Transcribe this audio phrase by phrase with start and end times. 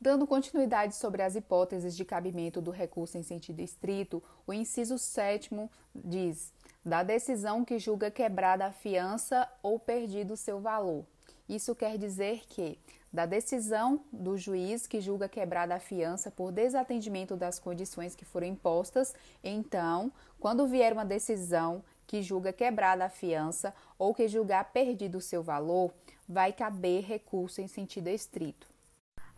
[0.00, 5.50] Dando continuidade sobre as hipóteses de cabimento do recurso em sentido estrito, o inciso 7
[5.94, 6.52] diz:
[6.84, 11.06] da decisão que julga quebrada a fiança ou perdido seu valor.
[11.48, 12.78] Isso quer dizer que,
[13.12, 18.46] da decisão do juiz que julga quebrada a fiança por desatendimento das condições que foram
[18.46, 25.20] impostas, então, quando vier uma decisão que julga quebrada a fiança ou que julgar perdido
[25.20, 25.92] seu valor,
[26.28, 28.73] vai caber recurso em sentido estrito.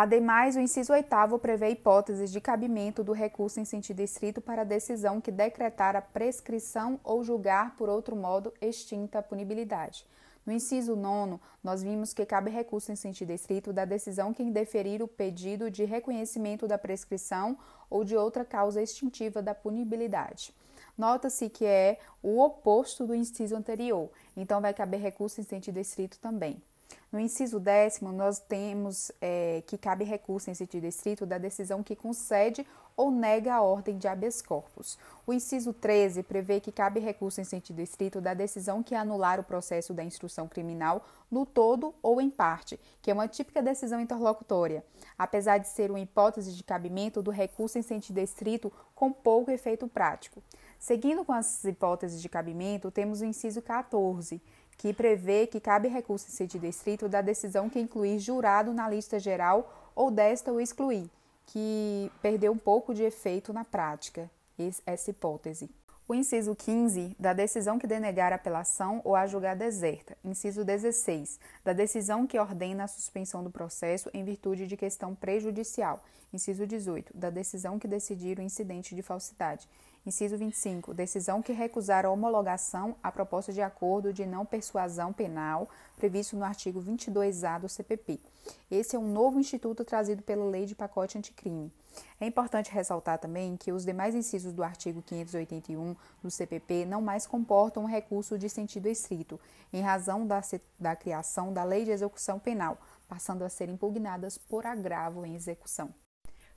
[0.00, 4.64] Ademais, o inciso 8 prevê hipóteses de cabimento do recurso em sentido estrito para a
[4.64, 10.06] decisão que decretar a prescrição ou julgar por outro modo extinta a punibilidade.
[10.46, 15.02] No inciso 9, nós vimos que cabe recurso em sentido estrito da decisão que indeferir
[15.02, 17.58] o pedido de reconhecimento da prescrição
[17.90, 20.54] ou de outra causa extintiva da punibilidade.
[20.96, 26.20] Nota-se que é o oposto do inciso anterior, então vai caber recurso em sentido estrito
[26.20, 26.62] também.
[27.10, 31.96] No inciso décimo, nós temos é, que cabe recurso em sentido estrito da decisão que
[31.96, 32.66] concede
[32.98, 34.98] ou nega a ordem de habeas corpus.
[35.24, 39.44] O inciso 13 prevê que cabe recurso em sentido estrito da decisão que anular o
[39.44, 44.84] processo da instrução criminal no todo ou em parte, que é uma típica decisão interlocutória,
[45.16, 49.86] apesar de ser uma hipótese de cabimento do recurso em sentido estrito com pouco efeito
[49.86, 50.42] prático.
[50.76, 54.42] Seguindo com as hipóteses de cabimento, temos o inciso 14,
[54.78, 59.18] que prevê que cabe recurso em sentido estrito da decisão que incluir jurado na lista
[59.18, 61.10] geral ou desta o excluir,
[61.46, 64.30] que perdeu um pouco de efeito na prática,
[64.86, 65.68] essa hipótese.
[66.06, 70.16] O inciso 15, da decisão que denegar apelação ou a julgar deserta.
[70.24, 76.02] Inciso 16, da decisão que ordena a suspensão do processo em virtude de questão prejudicial.
[76.32, 79.68] Inciso 18, da decisão que decidir o incidente de falsidade.
[80.06, 80.94] Inciso 25.
[80.94, 86.44] Decisão que recusar a homologação à proposta de acordo de não persuasão penal previsto no
[86.44, 88.20] artigo 22A do CPP.
[88.70, 91.72] Esse é um novo instituto trazido pela Lei de Pacote Anticrime.
[92.20, 97.26] É importante ressaltar também que os demais incisos do artigo 581 do CPP não mais
[97.26, 99.38] comportam um recurso de sentido estrito,
[99.72, 100.40] em razão da,
[100.78, 105.92] da criação da Lei de Execução Penal, passando a ser impugnadas por agravo em execução.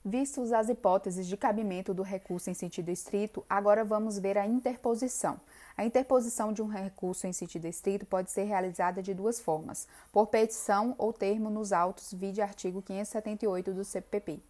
[0.04, 5.40] Vistos as hipóteses de cabimento do recurso em sentido estrito, agora vamos ver a interposição.
[5.76, 10.26] A interposição de um recurso em sentido estrito pode ser realizada de duas formas: por
[10.26, 14.40] petição ou termo nos autos, vide artigo 578 do CPP.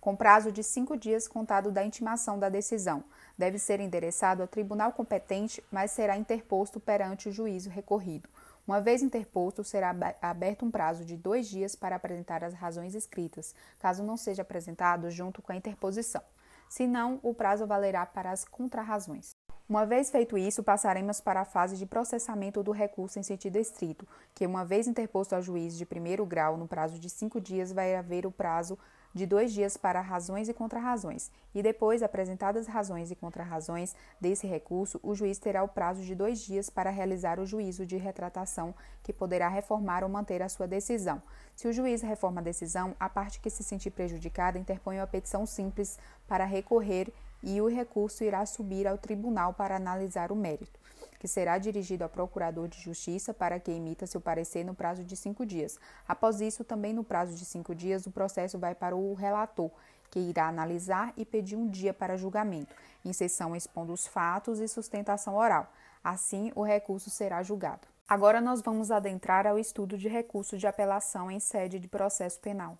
[0.00, 3.04] Com prazo de cinco dias contado da intimação da decisão,
[3.36, 8.26] deve ser endereçado ao tribunal competente, mas será interposto perante o juízo recorrido.
[8.66, 13.54] Uma vez interposto, será aberto um prazo de dois dias para apresentar as razões escritas,
[13.78, 16.22] caso não seja apresentado junto com a interposição.
[16.68, 19.36] Se não, o prazo valerá para as contrarrazões.
[19.68, 24.06] Uma vez feito isso, passaremos para a fase de processamento do recurso em sentido estrito,
[24.34, 27.94] que, uma vez interposto ao juiz de primeiro grau no prazo de cinco dias, vai
[27.94, 28.78] haver o prazo
[29.14, 34.98] de dois dias para razões e contrarrazões, e depois, apresentadas razões e contrarrazões desse recurso,
[35.02, 39.12] o juiz terá o prazo de dois dias para realizar o juízo de retratação, que
[39.12, 41.22] poderá reformar ou manter a sua decisão.
[41.54, 45.46] Se o juiz reforma a decisão, a parte que se sentir prejudicada interpõe uma petição
[45.46, 50.84] simples para recorrer e o recurso irá subir ao tribunal para analisar o mérito
[51.18, 55.16] que será dirigido ao Procurador de Justiça para que emita seu parecer no prazo de
[55.16, 55.78] cinco dias.
[56.06, 59.70] Após isso, também no prazo de cinco dias, o processo vai para o relator,
[60.10, 64.68] que irá analisar e pedir um dia para julgamento, em sessão expondo os fatos e
[64.68, 65.72] sustentação oral.
[66.02, 67.88] Assim, o recurso será julgado.
[68.06, 72.78] Agora nós vamos adentrar ao estudo de recurso de apelação em sede de processo penal.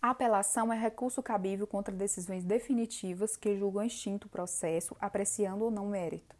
[0.00, 5.70] A apelação é recurso cabível contra decisões definitivas que julgam extinto o processo, apreciando ou
[5.70, 6.39] não mérito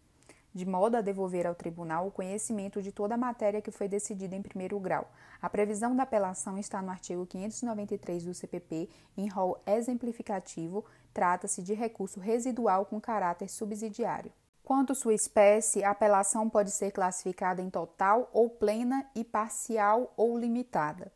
[0.54, 4.34] de modo a devolver ao tribunal o conhecimento de toda a matéria que foi decidida
[4.34, 5.10] em primeiro grau.
[5.40, 11.74] A previsão da apelação está no artigo 593 do CPP, em rol exemplificativo, trata-se de
[11.74, 14.32] recurso residual com caráter subsidiário.
[14.62, 20.38] Quanto sua espécie, a apelação pode ser classificada em total ou plena e parcial ou
[20.38, 21.10] limitada.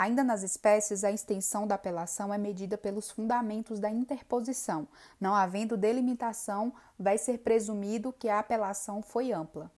[0.00, 4.88] Ainda nas espécies, a extensão da apelação é medida pelos fundamentos da interposição.
[5.20, 9.70] Não havendo delimitação, vai ser presumido que a apelação foi ampla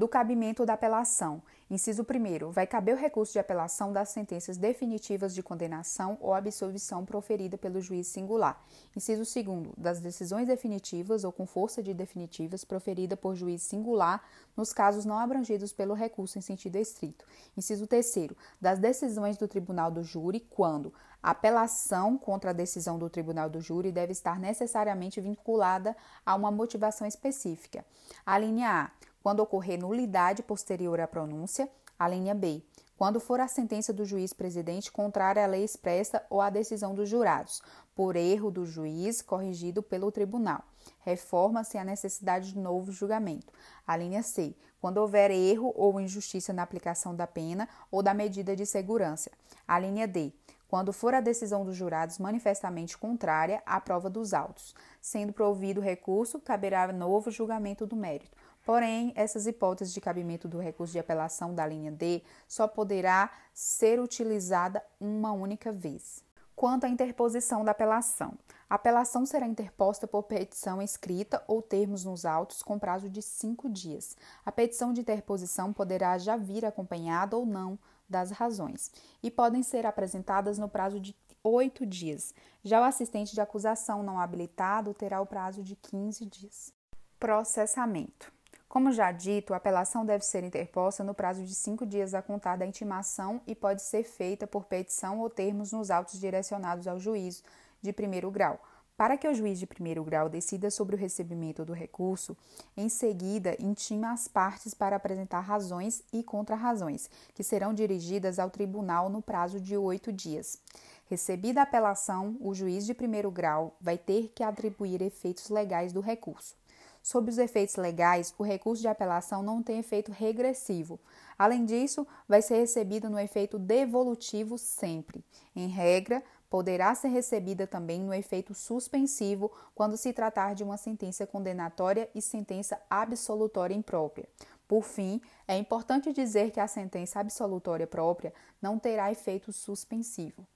[0.00, 1.42] do cabimento da apelação.
[1.70, 2.52] Inciso 1.
[2.52, 7.82] Vai caber o recurso de apelação das sentenças definitivas de condenação ou absolvição proferida pelo
[7.82, 8.64] juiz singular.
[8.96, 9.74] Inciso 2.
[9.76, 14.24] Das decisões definitivas ou com força de definitivas proferida por juiz singular
[14.56, 17.26] nos casos não abrangidos pelo recurso em sentido estrito.
[17.54, 18.30] Inciso 3.
[18.58, 23.60] Das decisões do tribunal do júri quando a apelação contra a decisão do tribunal do
[23.60, 25.94] júri deve estar necessariamente vinculada
[26.24, 27.84] a uma motivação específica.
[28.24, 31.68] A linha A quando ocorrer nulidade posterior à pronúncia,
[31.98, 32.62] a linha B,
[32.96, 37.08] quando for a sentença do juiz presidente contrária à lei expressa ou à decisão dos
[37.08, 37.62] jurados,
[37.94, 40.62] por erro do juiz corrigido pelo tribunal.
[41.00, 43.52] Reforma-se a necessidade de novo julgamento.
[43.86, 44.54] A linha C.
[44.80, 49.30] Quando houver erro ou injustiça na aplicação da pena ou da medida de segurança.
[49.66, 50.32] A linha D.
[50.68, 54.74] Quando for a decisão dos jurados manifestamente contrária à prova dos autos.
[55.00, 58.36] Sendo provido recurso, caberá novo julgamento do mérito.
[58.70, 63.98] Porém, essas hipóteses de cabimento do recurso de apelação da linha D só poderá ser
[63.98, 66.22] utilizada uma única vez.
[66.54, 68.38] Quanto à interposição da apelação,
[68.68, 73.68] a apelação será interposta por petição escrita ou termos nos autos com prazo de cinco
[73.68, 74.16] dias.
[74.46, 77.76] A petição de interposição poderá já vir acompanhada ou não
[78.08, 81.12] das razões e podem ser apresentadas no prazo de
[81.42, 82.32] oito dias.
[82.62, 86.72] Já o assistente de acusação não habilitado terá o prazo de 15 dias.
[87.18, 88.38] Processamento.
[88.70, 92.54] Como já dito, a apelação deve ser interposta no prazo de cinco dias a contar
[92.54, 97.42] da intimação e pode ser feita por petição ou termos nos autos direcionados ao juízo
[97.82, 98.62] de primeiro grau.
[98.96, 102.36] Para que o juiz de primeiro grau decida sobre o recebimento do recurso,
[102.76, 109.08] em seguida intima as partes para apresentar razões e contrarrazões, que serão dirigidas ao tribunal
[109.08, 110.60] no prazo de oito dias.
[111.06, 116.00] Recebida a apelação, o juiz de primeiro grau vai ter que atribuir efeitos legais do
[116.00, 116.54] recurso.
[117.02, 121.00] Sob os efeitos legais, o recurso de apelação não tem efeito regressivo.
[121.38, 125.24] Além disso, vai ser recebido no efeito devolutivo sempre.
[125.56, 131.26] Em regra, poderá ser recebida também no efeito suspensivo quando se tratar de uma sentença
[131.26, 134.28] condenatória e sentença absolutória imprópria.
[134.66, 140.46] Por fim, é importante dizer que a sentença absolutória própria não terá efeito suspensivo.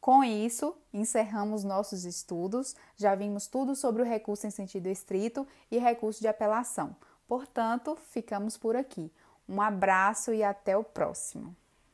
[0.00, 2.74] Com isso, encerramos nossos estudos.
[2.96, 6.96] Já vimos tudo sobre o recurso em sentido estrito e recurso de apelação.
[7.26, 9.12] Portanto, ficamos por aqui.
[9.48, 11.54] Um abraço e até o próximo.